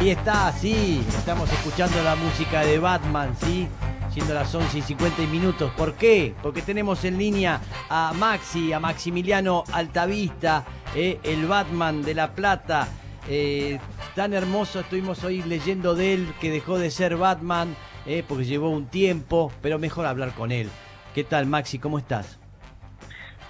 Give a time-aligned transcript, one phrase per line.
[0.00, 3.66] Ahí está, sí, estamos escuchando la música de Batman, sí,
[4.12, 5.72] siendo las 11 y 50 minutos.
[5.76, 6.36] ¿Por qué?
[6.40, 10.64] Porque tenemos en línea a Maxi, a Maximiliano Altavista,
[10.94, 12.86] eh, el Batman de La Plata.
[13.28, 13.80] Eh,
[14.14, 17.74] tan hermoso, estuvimos hoy leyendo de él que dejó de ser Batman,
[18.06, 20.70] eh, porque llevó un tiempo, pero mejor hablar con él.
[21.12, 21.80] ¿Qué tal, Maxi?
[21.80, 22.38] ¿Cómo estás?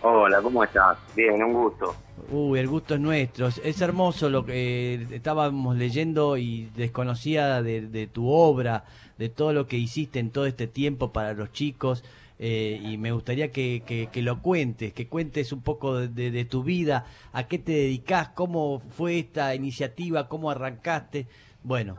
[0.01, 0.97] Hola, ¿cómo estás?
[1.17, 1.95] Bien, un gusto.
[2.31, 3.49] Uy, el gusto es nuestro.
[3.49, 8.85] Es hermoso lo que eh, estábamos leyendo y desconocía de, tu obra,
[9.19, 12.05] de todo lo que hiciste en todo este tiempo para los chicos.
[12.39, 17.49] Eh, y me gustaría que, lo cuentes, que cuentes un poco de, tu vida, a
[17.49, 21.27] qué te dedicas, cómo fue esta iniciativa, cómo arrancaste.
[21.65, 21.97] Bueno,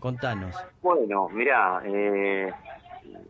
[0.00, 0.56] contanos.
[0.80, 2.50] Bueno, mira, eh,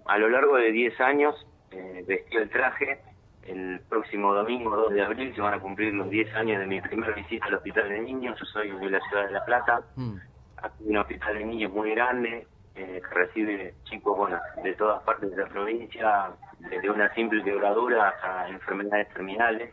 [0.04, 1.34] a lo largo de 10 años
[1.72, 3.00] eh, vestí el traje
[3.46, 6.80] el próximo domingo 2 de abril se van a cumplir los 10 años de mi
[6.80, 8.38] primera visita al hospital de niños.
[8.38, 9.80] Yo soy de la ciudad de La Plata.
[9.96, 10.16] Mm.
[10.62, 15.30] Aquí un hospital de niños muy grande eh, que recibe chicos bueno, de todas partes
[15.30, 19.72] de la provincia, desde una simple quebradura hasta enfermedades terminales.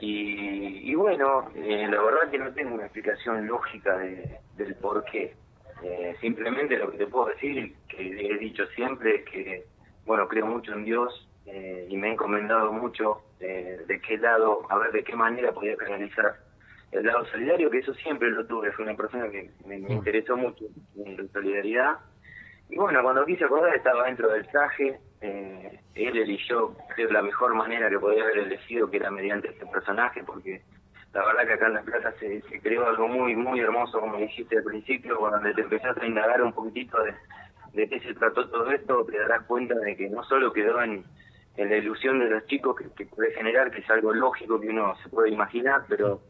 [0.00, 5.34] Y, bueno, eh, la verdad que no tengo una explicación lógica de, del por qué.
[5.82, 9.64] Eh, simplemente lo que te puedo decir, que he dicho siempre, es que,
[10.06, 14.66] bueno, creo mucho en Dios, eh, y me he encomendado mucho eh, de qué lado,
[14.68, 16.36] a ver de qué manera podía canalizar
[16.92, 20.64] el lado solidario, que eso siempre lo tuve, fue una persona que me, interesó mucho
[21.04, 21.98] en la solidaridad.
[22.68, 27.54] Y bueno, cuando quise acordar estaba dentro del traje, eh, él eligió, creo, la mejor
[27.54, 30.60] manera que podía haber elegido, que era mediante este personaje, porque
[31.14, 34.58] la verdad que acá en La Plata se, creó algo muy, muy hermoso, como dijiste
[34.58, 37.14] al principio, cuando te empezaste a indagar un poquitito de,
[37.72, 41.04] de qué se trató todo esto, te darás cuenta de que no solo quedó en
[41.58, 44.94] en la ilusión de los chicos que, puede generar, que es algo lógico que uno
[45.02, 46.20] se puede imaginar, pero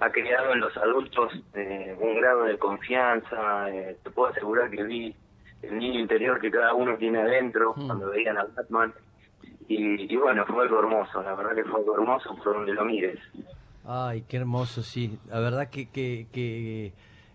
[0.00, 3.70] ha creado en los adultos eh, un grado de confianza.
[3.70, 5.14] Eh, te puedo asegurar que vi
[5.62, 7.86] el niño interior que cada uno tiene adentro mm.
[7.86, 8.92] cuando veían a Batman.
[9.68, 13.18] Y, bueno, fue algo hermoso, la verdad que fue algo hermoso por donde lo mires.
[13.86, 15.18] Ay, qué hermoso, sí.
[15.30, 16.92] La verdad que, que, que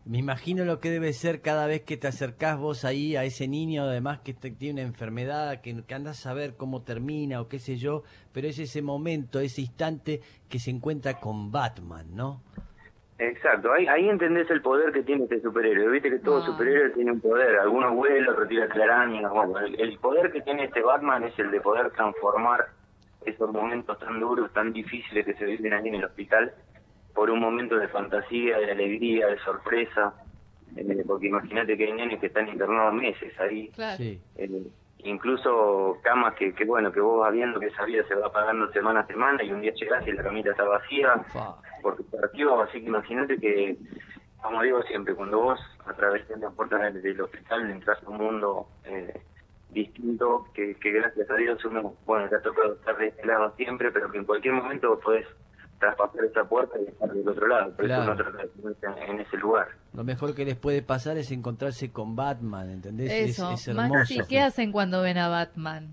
[0.07, 3.47] me imagino lo que debe ser cada vez que te acercás vos ahí a ese
[3.47, 7.59] niño, además que tiene una enfermedad, que, que andás a ver cómo termina o qué
[7.59, 8.03] sé yo,
[8.33, 12.41] pero es ese momento, ese instante que se encuentra con Batman, ¿no?
[13.19, 15.89] Exacto, ahí, ahí entendés el poder que tiene este superhéroe.
[15.89, 16.45] Viste que todo ah.
[16.45, 19.31] superhéroe tiene un poder, algunos vuelan, otros tiran telarañas.
[19.31, 22.65] Bueno, el, el poder que tiene este Batman es el de poder transformar
[23.25, 26.53] esos momentos tan duros, tan difíciles que se viven ahí en el hospital
[27.17, 30.13] por un momento de fantasía, de alegría, de sorpresa,
[30.75, 33.71] eh, porque imagínate que hay nenes que están internados meses ahí,
[34.37, 34.61] eh,
[34.99, 38.71] incluso camas que, que, bueno, que vos vas viendo que esa vida se va pagando
[38.71, 41.15] semana a semana y un día llegás y la camita está vacía,
[41.81, 43.75] porque partió, así que imagínate que,
[44.39, 48.17] como digo siempre, cuando vos a través de las puertas del hospital entras a un
[48.17, 49.19] mundo eh,
[49.71, 53.55] distinto, que, que gracias a Dios uno, bueno, te ha tocado estar de este lado
[53.57, 55.25] siempre, pero que en cualquier momento podés
[55.79, 57.71] traspasar esa puerta y estar del otro lado.
[57.71, 58.15] Por eso no
[59.07, 59.67] en ese lugar.
[59.93, 63.11] Lo mejor que les puede pasar es encontrarse con Batman, ¿entendés?
[63.11, 63.51] Eso.
[63.51, 65.87] Es, Maxi, ¿qué hacen cuando ven a Batman?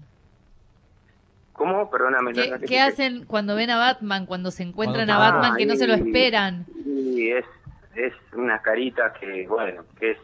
[1.53, 1.89] ¿Cómo?
[1.91, 2.33] Perdóname.
[2.67, 5.95] ¿Qué, hacen cuando ven a Batman, cuando se encuentran a Batman que no se lo
[5.95, 6.67] esperan?
[6.85, 7.45] Sí, es
[7.97, 10.19] es una carita que, bueno, que es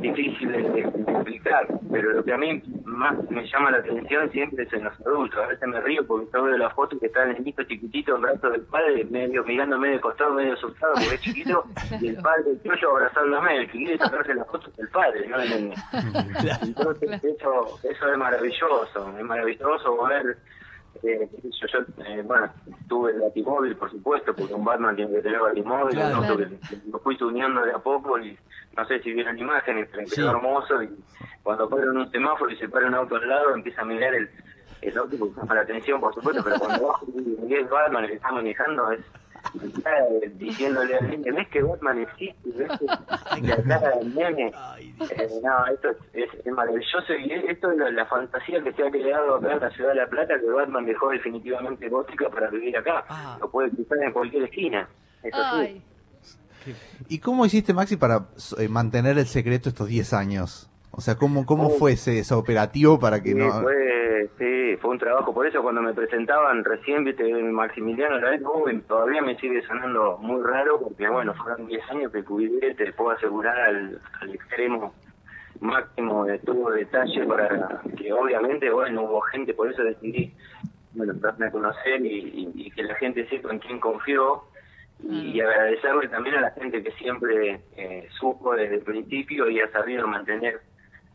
[0.00, 4.72] difícil de, explicar, pero lo que a mí más me llama la atención siempre es
[4.72, 5.38] en los adultos.
[5.38, 8.16] A veces me río porque yo veo la foto que está en el niño chiquitito
[8.16, 11.64] en brazo del padre, medio mirando medio de costado, medio asustado porque es chiquito,
[12.00, 15.28] y el padre, el tuyo abrazándome, el que quiere sacarse la foto es el padre,
[15.28, 15.36] no.
[16.62, 20.36] Entonces, eso, eso es maravilloso, es maravilloso ver
[21.02, 22.50] eh, yo, yo eh, bueno,
[22.88, 26.22] tuve el batimóvil, por supuesto, porque un Batman tiene que tener batimóvil, claro,
[26.92, 28.36] lo fui tuneando de a poco y
[28.76, 30.20] no sé si vieron imágenes, pero sí.
[30.20, 30.90] hermoso y
[31.42, 34.28] cuando paran un semáforo y se para un auto al lado, empieza a mirar el,
[34.82, 38.32] el auto llama la atención, por supuesto, pero cuando bajo y Batman el que está
[38.32, 39.00] manejando es
[40.34, 42.50] diciéndole al niño, ¿ves que Batman existe?
[42.56, 44.52] ¿Ves que la cara del nene?
[45.00, 49.36] Eh, no, esto es, es, maravilloso y esto es la, fantasía que se ha creado
[49.36, 53.04] acá en la ciudad de La Plata, que Batman dejó definitivamente gótica para vivir acá.
[53.08, 53.38] Ah.
[53.40, 54.88] Lo puede cruzar en cualquier esquina.
[57.08, 58.26] ¿Y cómo hiciste, Maxi, para
[58.58, 60.68] eh, mantener el secreto estos 10 años?
[60.90, 61.70] O sea, ¿cómo, cómo oh.
[61.70, 63.64] fue ese, operativo para que no...?
[64.38, 65.32] Sí, fue un trabajo.
[65.32, 68.42] Por eso cuando me presentaban recién, viste, Maximiliano la vez
[68.86, 73.10] todavía me sigue sonando muy raro, porque bueno, fueron 10 años que cuidé, te puedo
[73.10, 74.92] asegurar al, al extremo
[75.60, 80.32] máximo de todo detalle para que obviamente, bueno, hubo gente, por eso decidí,
[80.94, 84.42] bueno, darme a conocer y, y, que la gente sepa en quién confió
[85.02, 89.70] y, agradecerle también a la gente que siempre eh, supo desde el principio y ha
[89.70, 90.60] sabido mantener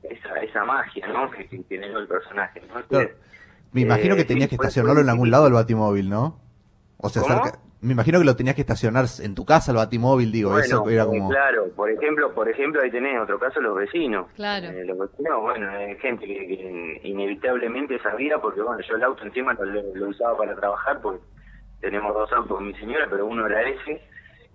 [0.10, 1.30] esa, esa magia ¿no?
[1.32, 2.62] que, tiene el personaje.
[3.72, 6.40] Me imagino que eh, tenías que estacionarlo en algún lado el batimóvil, ¿no?
[6.98, 7.24] O sea,
[7.82, 11.06] me imagino que lo tenías que estacionar en tu casa el batimóvil, digo, eso era
[11.06, 11.30] como...
[11.30, 14.28] Claro, por ejemplo, por ejemplo ahí tenés otro caso los vecinos.
[14.36, 14.68] Claro.
[14.68, 19.54] Eh, los vecinos, bueno, hay gente que, inevitablemente sabía, porque bueno, yo el auto encima
[19.54, 21.22] lo, usaba para trabajar, porque
[21.80, 24.02] tenemos dos autos con mi señora, pero uno era ese,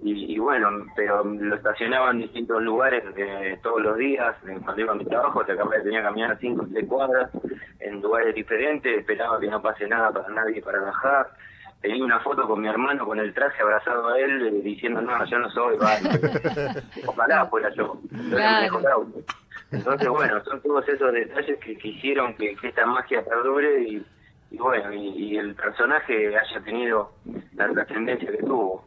[0.02, 4.96] y, bueno, pero lo estacionaba en distintos lugares eh, todos los días, cuando iba a
[4.96, 7.30] mi trabajo, te acababa tenía que caminar 5 o 6 cuadras,
[7.80, 11.28] en lugares diferentes, esperaba que no pase nada para nadie para bajar.
[11.82, 15.24] Tenía una foto con mi hermano con el traje abrazado a él eh, diciendo no
[15.24, 15.78] yo no soy
[17.06, 17.98] ojalá fuera yo
[19.72, 24.06] entonces bueno son todos esos detalles que, quisieron que, esta magia perdure y,
[24.58, 27.12] bueno y, el personaje haya tenido
[27.54, 28.84] la trascendencia que tuvo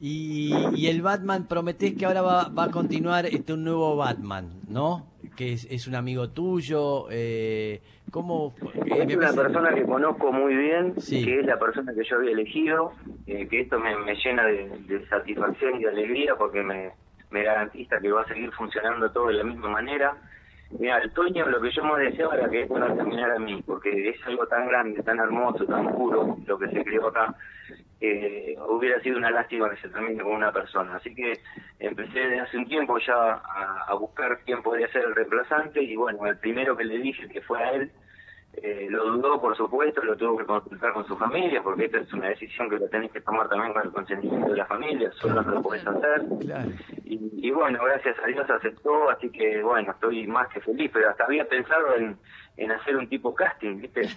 [0.00, 4.48] y, y el Batman prometés que ahora va, va a continuar este un nuevo Batman
[4.68, 5.10] no
[5.40, 7.06] que es, un amigo tuyo?
[7.10, 7.80] Eh,
[8.10, 8.52] ¿Cómo?
[8.74, 12.32] Eh, es una persona que conozco muy bien, que es la persona que yo había
[12.32, 12.92] elegido,
[13.26, 16.90] eh, que esto me, llena de, satisfacción y de alegría porque me,
[17.30, 20.14] me garantiza que va a seguir funcionando todo de la misma manera.
[20.78, 23.62] Mira, el Toño lo que yo más deseaba era que esto no terminara a mí,
[23.64, 27.34] porque es algo tan grande, tan hermoso, tan puro lo que se creó acá,
[28.00, 30.96] eh, hubiera sido una lástima que se termine con una persona.
[30.96, 31.40] Así que
[31.78, 36.26] empecé desde hace un tiempo ya a, buscar quién podría ser el reemplazante y bueno,
[36.26, 37.90] el primero que le dije que fue a él,
[38.54, 42.12] eh, lo dudó, por supuesto, lo tuvo que consultar con su familia, porque esta es
[42.12, 45.42] una decisión que lo tenés que tomar también con el consentimiento de la familia, solo
[45.42, 46.24] no lo puedes hacer.
[47.04, 51.24] Y, bueno, gracias a Dios aceptó, así que bueno, estoy más que feliz, pero hasta
[51.24, 52.16] había pensado en,
[52.56, 54.02] en hacer un tipo casting, ¿viste?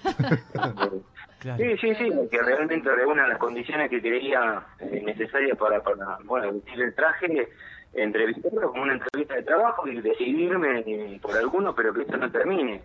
[1.44, 6.54] Sí, sí, sí, que realmente reúna las condiciones que creía eh, necesarias para, para, bueno,
[6.54, 7.50] vestir el traje,
[7.94, 12.32] entrevistarlo como una entrevista de trabajo y decidirme eh, por alguno, pero que esto no
[12.32, 12.82] termine.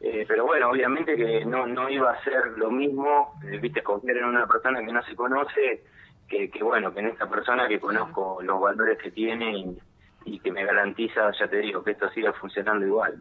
[0.00, 4.24] Eh, pero bueno, obviamente que no, no iba a ser lo mismo, viste, confiar en
[4.26, 5.82] una persona que no se conoce,
[6.28, 9.78] que, que bueno, que en esta persona que conozco los valores que tiene y,
[10.26, 13.14] y que me garantiza, ya te digo, que esto siga funcionando igual.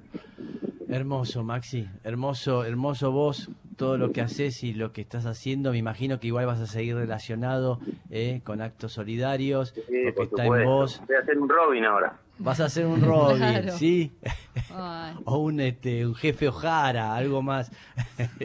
[0.89, 5.72] Hermoso, Maxi, hermoso, hermoso vos, todo lo que haces y lo que estás haciendo.
[5.72, 7.80] Me imagino que igual vas a seguir relacionado
[8.10, 11.01] eh, con actos solidarios, porque está en vos.
[11.07, 12.19] Voy a hacer un Robin ahora.
[12.38, 14.12] Vas a hacer un Robin, ¿sí?
[15.25, 17.72] o un este un jefe Ojara, algo más.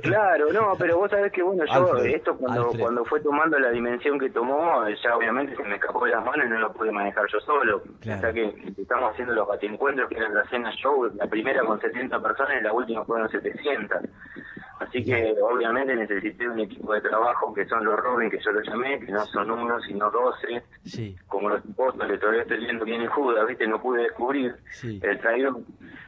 [0.00, 4.16] claro, no, pero vos sabés que bueno, yo esto cuando cuando fue tomando la dimensión
[4.18, 7.24] que tomó, ya obviamente se me escapó de las manos y no lo pude manejar
[7.32, 7.82] yo solo.
[8.08, 12.22] Hasta que estamos haciendo los batiencuentros, que eran la cena show, la primera con 70
[12.22, 13.98] personas y la última fueron 700.
[14.90, 18.60] Así que obviamente necesité un equipo de trabajo que son los Robin, que yo lo
[18.60, 21.16] llamé, que no son uno, sino doce, sí.
[21.28, 23.68] como los apóstoles, todavía estoy viendo es Judas, ¿viste?
[23.68, 25.60] No pude descubrir el traidor,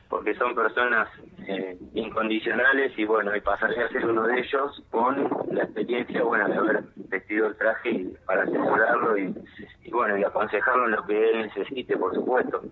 [0.08, 1.08] porque son personas
[1.46, 6.48] eh, incondicionales y bueno, y pasaré a ser uno de ellos con la experiencia, bueno,
[6.48, 9.32] de haber vestido el traje y para asesorarlo y,
[9.84, 12.62] y bueno, y aconsejarlo en lo que él necesite, por supuesto.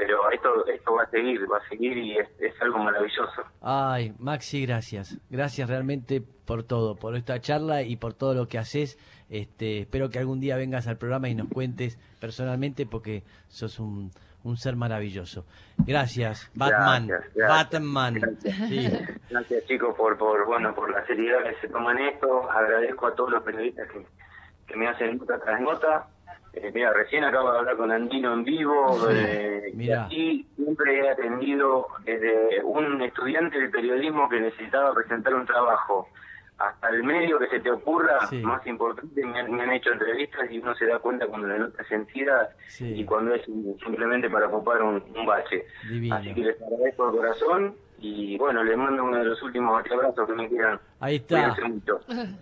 [0.00, 3.42] Pero esto esto va a seguir, va a seguir y es, es algo maravilloso.
[3.60, 5.18] Ay, Maxi, gracias.
[5.28, 8.98] Gracias realmente por todo, por esta charla y por todo lo que haces.
[9.28, 14.10] Este, espero que algún día vengas al programa y nos cuentes personalmente porque sos un
[14.44, 15.44] un ser maravilloso.
[15.86, 17.08] Gracias, Batman.
[17.36, 18.20] Batman.
[19.30, 22.50] Gracias, chicos, por, por, bueno, por la seriedad que se toman esto.
[22.50, 24.04] Agradezco a todos los periodistas que,
[24.66, 26.06] que me hacen nota tras nota.
[26.52, 28.98] Eh, mira, recién acabo de hablar con Andino en vivo.
[29.10, 29.72] Eh,
[30.10, 36.08] y siempre he atendido desde un estudiante de periodismo que necesitaba presentar un trabajo
[36.60, 40.74] hasta el medio que se te ocurra, más importante, me han, hecho entrevistas y uno
[40.74, 43.44] se da cuenta cuando la nota es sentida y cuando es
[43.82, 45.64] simplemente para ocupar un, bache.
[46.12, 50.28] Así que les agradezco de corazón y bueno, les mando uno de los últimos abrazos
[50.28, 50.78] que me quieran.
[51.00, 51.56] Ahí está.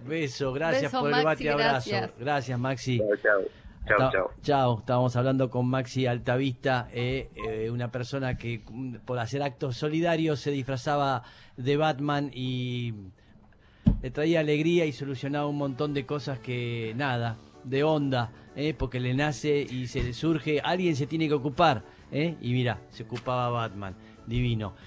[0.06, 1.90] Beso, gracias por el bate abrazo.
[2.18, 2.58] Gracias.
[2.58, 2.98] Maxi.
[2.98, 3.67] Chao, chao.
[3.88, 4.78] Chao, chao.
[4.78, 10.40] Estábamos hablando con Maxi Altavista, eh, eh, una persona que mm, por hacer actos solidarios
[10.40, 11.22] se disfrazaba
[11.56, 12.92] de Batman y
[14.02, 18.74] le traía alegría y solucionaba un montón de cosas que nada, de onda, ¿eh?
[18.76, 23.02] porque le nace y se le surge, alguien se tiene que ocupar, y mira, se
[23.02, 23.94] ocupaba Batman,
[24.26, 24.72] divino.